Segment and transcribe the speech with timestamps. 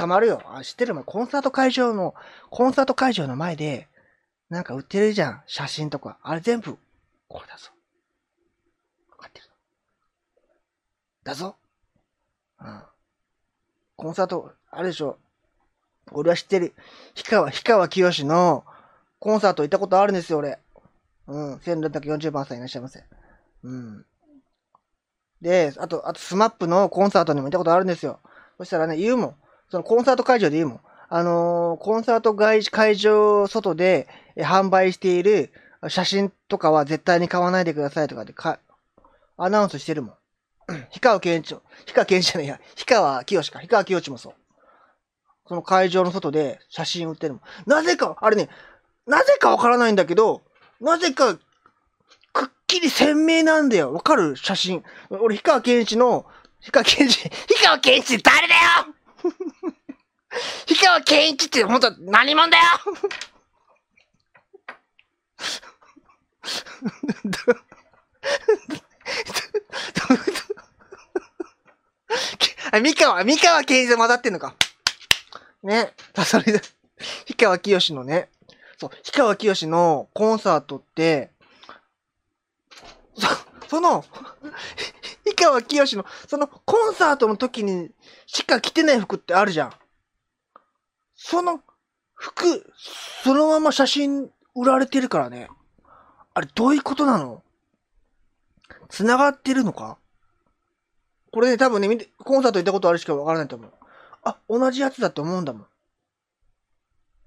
[0.00, 0.40] 捕まるよ。
[0.46, 0.94] あ、知ってる？
[0.94, 1.04] もん。
[1.04, 2.14] コンサート会場の、
[2.48, 3.88] コンサート会場の前で、
[4.48, 5.42] なんか売ってるじゃん。
[5.46, 6.18] 写真とか。
[6.22, 6.78] あれ全部、
[7.28, 7.70] これだぞ。
[9.10, 9.46] わかってる。
[11.22, 11.56] だぞ。
[12.60, 12.82] うん。
[13.96, 15.18] コンサート、あれでしょ。
[16.12, 16.74] 俺は知ってる。
[17.14, 18.64] 氷川、氷川きよしの
[19.18, 20.58] コンサート行ったことあるんですよ、俺。
[21.26, 21.54] うん。
[21.56, 23.04] 1640番さんいらっしゃいませ。
[23.62, 24.06] うん。
[25.42, 28.20] で、あと、あと、スマップのコンサートにも行ったことあるんですよ。
[28.56, 29.36] そしたらね、言うもん。
[29.70, 30.80] そのコンサート会場で言うもん。
[31.12, 35.52] あのーコンサート会会場外で販売している
[35.88, 38.58] 写真とかは絶対に買わないでくださいとかでか、
[39.36, 40.14] アナウンスしてるもん。
[40.90, 41.62] 氷川健一、氷
[41.94, 44.34] 川健一じゃないや、氷川きよしか、氷川きよしもそう。
[45.48, 47.42] その会場の外で写真売ってるもん。
[47.66, 48.48] なぜか、あれね、
[49.06, 50.42] なぜかわからないんだけど、
[50.80, 51.34] なぜか、
[52.32, 53.92] くっきり鮮明なんだよ。
[53.92, 54.36] わかる？
[54.36, 54.84] 写真。
[55.10, 56.24] 俺、氷川健一の、
[56.60, 58.60] 氷川健一、氷川健一誰だよ
[60.66, 62.62] 氷川健一って本当何者だよ
[72.72, 74.54] あ、三河、三河健一で混ざってんのか。
[75.62, 75.92] ね。
[76.24, 76.60] それで、
[77.26, 78.28] 氷川きよしのね、
[78.78, 81.30] そう、氷川きよしのコンサートって、
[83.16, 83.26] そ、
[83.68, 84.04] その、
[85.24, 87.90] 氷川きよしの、そのコンサートの時に
[88.26, 89.72] しか着てない服ってあるじゃん。
[91.22, 91.60] その
[92.14, 92.72] 服、
[93.22, 95.50] そのまま写真売られてるからね。
[96.32, 97.42] あれ、どういうことなの？
[98.88, 99.98] 繋がってるのか？
[101.30, 103.72] これね、多分ね、見てコンサート行ったことあるしかわからないと思う。
[104.24, 105.66] あ、同じやつだって思うんだもん。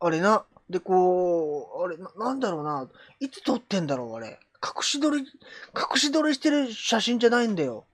[0.00, 0.46] あれな。
[0.70, 2.88] で、こう、あれ、ななんだろうな。
[3.20, 4.40] いつ撮ってんだろう、あれ。
[4.64, 7.84] 隠し撮り、隠し撮りしてる写真じゃないんだよ。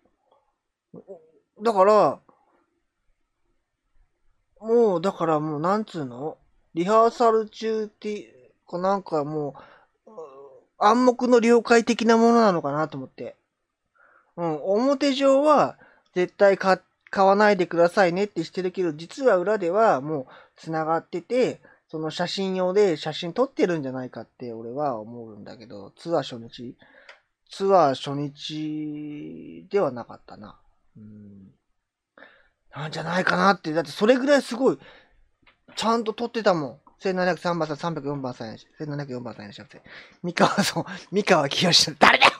[1.60, 2.20] だから、
[4.61, 6.37] もう、だからもう、なんつうの？
[6.75, 9.55] リハーサル中って、こうなんかも
[10.06, 10.11] う、
[10.78, 13.36] 暗黙の了解的なものなのかなと思って。
[14.36, 15.77] うん、表上は、
[16.14, 16.80] 絶対買
[17.11, 20.27] 買わないでくださいねってしてるけど、実は裏ではもう
[20.57, 21.61] 繋がってて、
[21.91, 26.77] その写真用で写真撮ってるんじゃないかって俺は思うんだけど、ツアー初日、
[27.51, 30.61] ツアー初日ではなかったな。
[30.98, 31.51] うん。
[32.74, 34.79] なんじゃないかなって、だってそれぐらいすごい、
[35.77, 36.79] ちゃんと撮ってたもん。
[37.01, 39.83] 1703番さん、304番さんやし、1704番さんいらっしゃいませ。
[40.23, 42.33] 三河、そう、三河清の、誰だよ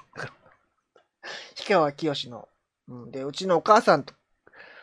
[1.56, 2.49] 氷川きよしの。
[2.89, 3.11] うん。
[3.11, 4.15] で、うちのお母さんと、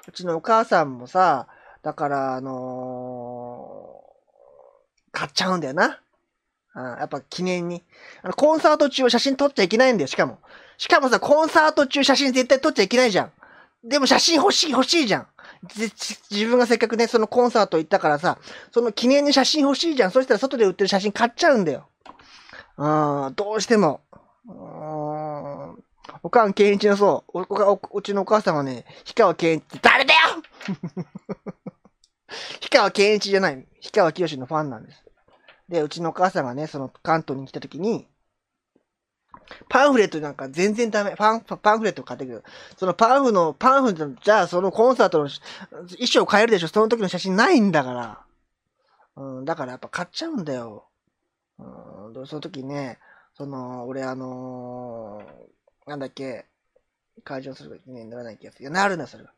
[0.07, 1.47] うちのお母さんもさ、
[1.81, 4.06] だから、あのー
[5.16, 6.01] 買っちゃうんだよな。
[6.75, 7.83] うん、やっぱ記念に。
[8.22, 10.39] あの、コンサート中は写真撮っちゃいけないんだよ、しかも。
[10.77, 13.31] しかもさ、コンサート中写真絶対撮っちゃいけないじゃん。
[13.83, 15.27] でも写真欲しい欲しいじゃん。
[16.31, 18.37] 自分がせっかくね、そのコンサート行ったからさ、
[18.71, 20.11] その記念に写真欲しいじゃん。
[20.11, 21.87] そしたら外で売ってる写真買っちゃうんだよ。
[22.77, 24.01] うん、どうしても。
[24.47, 25.83] うーん。
[26.23, 30.19] おかん健一のそう、おおおうちのお母さんはね、氷川健一って誰だよ
[32.61, 35.03] 氷川健一じゃない、氷川きよしのファンなんです。
[35.69, 38.07] で、うちのお母さんがね、その関東に来た時に、
[39.69, 41.16] パンフレットなんか全然ダメ。
[41.16, 42.44] パン、パンフレット買ってくる。
[42.78, 48.22] そのパンフの、パンフの、じゃあそのコンサートの衣装変えるでしょその時の写真ないんだから。
[49.17, 50.85] うん、だからやっぱ買っちゃうんだよ。
[51.57, 51.63] う
[52.22, 53.00] ん、その時ね、
[53.38, 56.45] その、俺あのーなんだっけ、
[57.23, 58.63] 会場する時にならない気がする。
[58.63, 59.31] いや、なるんだ、それが。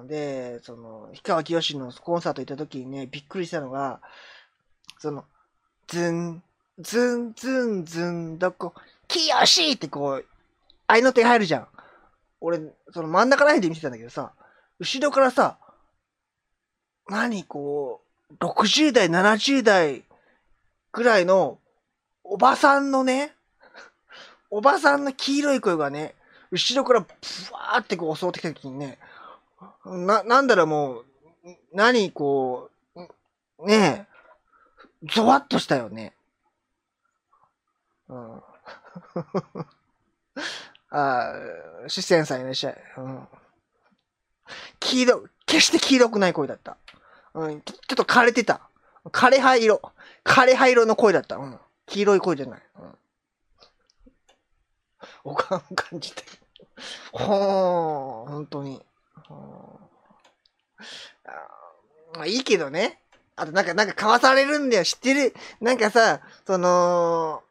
[0.00, 4.00] うんで、その、氷川きよしのコンサート行った時にね、びっくりしたのが、
[4.98, 5.24] その、
[5.86, 6.42] ズン、
[6.80, 8.72] ズン、ズン、ズン、どこ、
[9.08, 10.24] きよしってこう、
[10.86, 11.68] 合いの手入るじゃん。
[12.40, 12.60] 俺、
[12.92, 14.32] その真ん中ら辺で見てたんだけどさ、
[14.78, 15.58] 後ろからさ、
[17.08, 18.00] 何こ
[18.30, 20.04] う、60代、70代
[20.92, 21.58] ぐらいの
[22.22, 23.34] おばさんのね、
[24.50, 26.14] おばさんの黄色い声がね、
[26.52, 27.06] 後ろからブ
[27.52, 28.98] ワーってこう襲ってきた時にね、
[29.84, 31.04] な、なんだろうもう、
[31.72, 34.06] 何こう、ね
[35.02, 36.14] え、ゾワッとしたよね。
[38.08, 38.42] うん。
[40.90, 41.32] あ
[41.80, 42.82] あ、四川さんいらっしゃい。
[42.96, 43.28] うん。
[44.80, 46.78] 黄色、決して黄色くない声だった。
[47.34, 48.70] うん、ちょっと枯れてた。
[49.06, 49.80] 枯れ葉色。
[50.24, 51.36] 枯れ葉色の声だった。
[51.36, 51.60] うん。
[51.86, 52.62] 黄色い声じゃない。
[52.78, 52.98] うん。
[55.24, 56.22] おかん感じて。
[57.12, 58.84] ほー、本当に。
[59.26, 61.30] ほーあ
[62.14, 63.02] まあいいけどね。
[63.36, 64.84] あとなんか、なんか買わされるんだよ。
[64.84, 65.34] 知ってる？
[65.60, 67.42] なんかさ、その、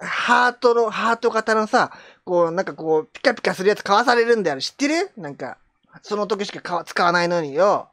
[0.00, 1.92] ハートの、ハート型のさ、
[2.24, 4.60] こう、なんかこう、ピカピカするやつ買わされるんだよ。
[4.60, 5.10] 知ってる？
[5.16, 5.58] なんか、
[6.02, 7.90] その時しか買わ使わないのによ。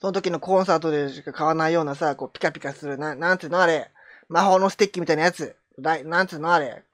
[0.00, 3.60] その時のコンサートでしか買わないようなさ、こう、ピカピカする、な、なんつうの？
[3.60, 3.90] あれ。
[4.28, 5.56] 魔法のステッキみたいなやつ。
[5.78, 6.52] なんつうの？
[6.52, 6.84] あれ。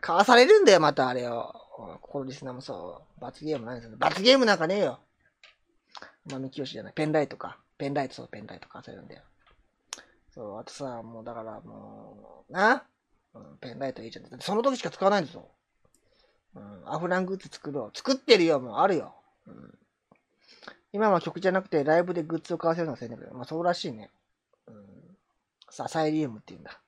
[0.00, 1.54] 買わされるんだよ、またあれを。
[1.76, 3.20] ここのリスナーもそう。
[3.20, 3.96] 罰ゲームなんですよ。
[3.96, 4.98] 罰ゲームなんかねえよ。
[6.30, 6.92] まみきよしじゃない。
[6.94, 7.58] ペンライトか。
[7.78, 9.22] ペンライト、そう、ペンライト買わされるんだよ。
[10.34, 12.84] そう、あとさ、もうだからもう、な、
[13.34, 14.40] うん、ペンライトいいじゃん。
[14.40, 15.48] その時しか使わないんですよ。
[16.54, 17.96] うん、アフラングッズ作ろう。
[17.96, 19.14] 作ってるよ、もうあるよ。
[19.46, 19.78] うん、
[20.92, 24.10] 今は曲じゃなくてライブでグッズを買わせるのがせんだけど、まあそうらしいね。
[24.66, 24.74] うん、
[25.70, 26.80] さ、サイリウムって言うんだ。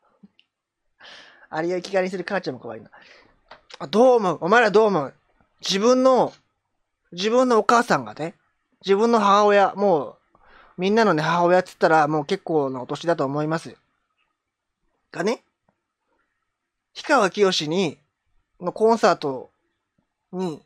[1.50, 2.90] あれを生きがいにする母ちゃんも可愛いな。
[3.78, 4.38] あ、どう思う？
[4.40, 5.14] お前らどう思う？
[5.60, 6.32] 自分の、
[7.12, 8.34] 自分のお母さんがね、
[8.84, 10.16] 自分の母親、もう、
[10.78, 13.76] みんなのね、母親っつったらもう結構なお年だと思います。
[15.10, 15.42] がね、
[16.94, 17.98] 氷川きよしに、
[18.60, 19.50] のコンサート
[20.32, 20.62] に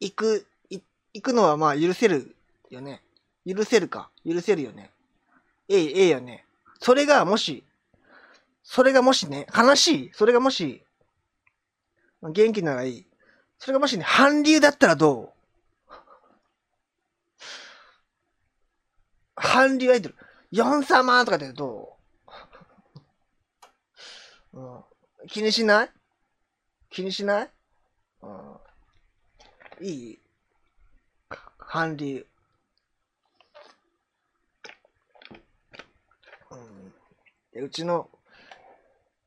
[0.00, 0.82] 行く、行
[1.22, 2.36] くのはまあ許せる
[2.68, 3.02] よね。
[3.46, 4.10] 許せるか。
[4.24, 4.90] 許せるよね。
[5.68, 6.44] ええ、ええよね。
[6.80, 7.64] それがもし、
[8.62, 10.10] それがもしね、悲しい。
[10.14, 10.82] それがもし、
[12.22, 13.06] 元気ならいい。
[13.58, 15.39] それがもしね、韓流だったらどう？
[19.42, 20.16] 韓流アイドル。
[20.50, 21.96] ヨン様とかでど
[24.52, 24.84] う、うん、
[25.28, 25.90] 気にしない？
[26.90, 27.50] 気にしない、
[28.22, 30.18] うん、いい？
[31.58, 32.26] 韓流。
[37.54, 38.10] うん、うちの、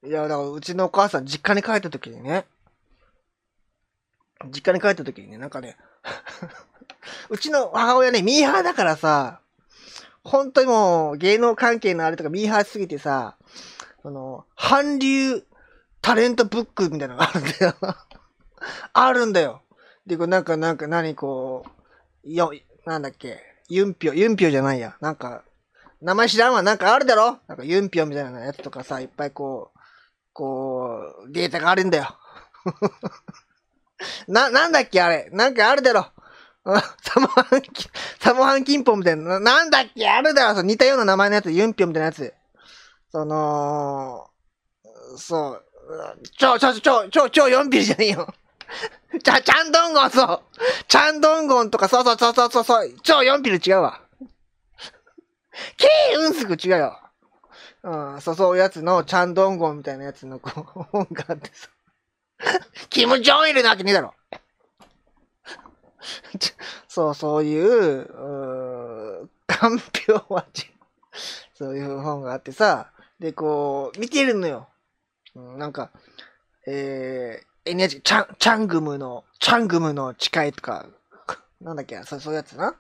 [0.06, 2.46] いや、だからうちのお母さん実家に帰った時にね、
[4.48, 5.78] 実家に帰った時にね、なんかね
[7.30, 9.40] うちの母親ね、ミーハーだからさ、
[10.24, 13.38] 本当にもう芸能関係のあれとかミーハーすぎてさ、
[14.02, 15.44] その、韓流
[16.02, 17.76] タレントブックみたいなのがあるんだよ
[18.94, 19.62] あるんだよ。
[20.06, 21.66] で、こうなんか、なんか、何こ
[22.26, 22.52] う、よ、
[22.86, 24.98] なんだっけ、ユンピョ、ユンピョじゃないや。
[25.00, 25.44] なんか、
[26.02, 26.62] 名前知らんわ。
[26.62, 29.80] なんかあるだろなんかユンピョみたいなやつとかさ、いっぱいこう、
[30.34, 32.18] こう、データがあるんだよ。
[34.28, 35.30] な、なんだっけあれ。
[35.32, 36.08] なんかあるだろ。
[36.66, 37.90] サモハンキ、
[38.20, 39.40] サモハンキンポンみたいな。
[39.40, 40.10] なんだっけ？
[40.10, 40.62] あるだろ。
[40.62, 41.52] 似たような名前のやつ。
[41.52, 42.34] ユンピョンみたいなやつ。
[43.12, 44.30] その、
[45.18, 45.66] そう。
[46.38, 48.34] ちょ、ちょ、ちょ、ちょ、ちょ、ヨンピルじゃねえよ。
[49.22, 50.42] ちゃ、ちゃんどんごん、そう。
[50.88, 52.94] ちゃんどんごんとか、そうそうそうそうそう。
[53.04, 54.02] 超ヨンピル違うわ。
[55.78, 57.00] ケーうんすぐ違うよ。
[57.84, 61.70] うん、そう、そうやつの、ちゃんどんごんみたいなやつの、こう、本があってさ。
[62.90, 64.14] キム・ジョンイルなわけねえだろ。
[66.88, 68.02] そう、そういう、
[69.24, 70.72] うかんぴょう味。
[71.54, 74.68] そういう本があってさ、で、こう、見てるのよ。
[75.36, 75.92] うん、なんか、
[76.68, 80.88] えー、NHK、チャン、チャングムの、チャングムの誓いとか、
[81.62, 82.76] なんだっけそう、そういうやつな。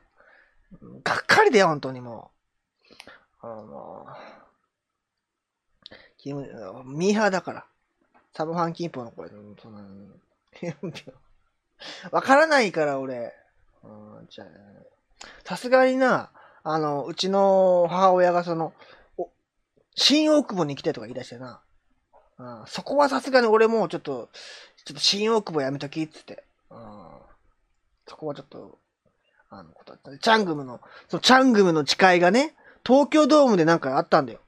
[1.04, 2.32] がっかりだよ、本当にも
[3.42, 3.48] う。
[3.48, 4.08] あの、
[6.86, 7.66] ミーハーだから。
[8.36, 9.82] サブファンキンポの声で、そんな、
[12.12, 13.34] わからないから、俺。
[13.84, 14.46] うん、じゃ、
[15.44, 16.32] さすがにな、
[16.64, 18.74] あの、うちの母親がその、
[19.18, 19.30] お、
[19.96, 21.62] 新大久保に来てとか言い出してな。
[22.40, 24.30] うん、そこはさすがに俺もちょっと、
[24.86, 26.44] ちょっと新大久保やめときっつって。
[26.70, 26.78] うん、
[28.08, 28.80] そこはちょっと、
[29.50, 30.18] あの、ことだった。
[30.18, 34.40] チャングムの、そのチャングムの誓いがね、東京ドームでなんかあったんだよ。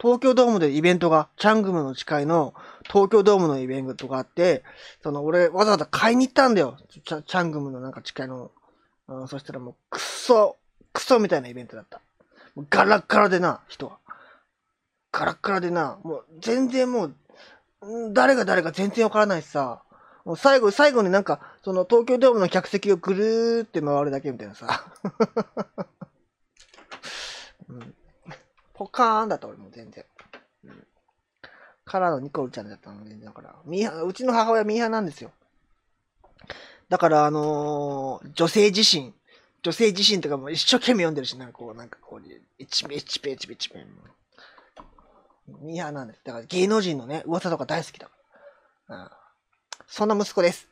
[0.00, 2.54] 東京ドームでイベントが、チャングムの誓いの
[2.84, 4.64] 東京ドームのイベントがあって、
[5.02, 6.78] その俺わざわざ買いに行ったんだよ。
[6.88, 8.50] チャングムのなんか誓いの。
[9.08, 10.56] うん、そしたらもうクソ、
[10.94, 12.00] クソみたいなイベントだった。
[12.54, 13.98] もうガラッガラでな、人は。
[15.12, 17.14] ガラッガラでな、もう全然もう、
[18.12, 19.82] 誰が誰か全然わからないしさ、
[20.24, 24.86] もう最後、最後になんか、その東京ドームの客席をぐるーって回るだけみたいなさ。
[27.68, 27.94] うん
[28.80, 30.06] ポカーンだった俺も全然。
[30.64, 30.86] うん。
[31.84, 35.32] からのニコルちゃんだったので、だから、ミーハ、うちの母親ミーハーなんですよ。
[36.88, 39.12] だから、あのー、女性自身、
[39.62, 43.84] 女性自身とかも一生懸命読んでるし、なんかこう、なんかこう、一ペ一ペ一ペ一ペ。
[45.60, 46.22] ミーハーなんです。
[46.24, 48.12] だから芸能人のね、噂とか大好きだか
[48.88, 48.96] ら。
[48.96, 49.10] うん。
[49.88, 50.68] そんな息子です。